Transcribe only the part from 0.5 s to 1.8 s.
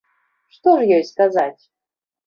Што ж ёй сказаць?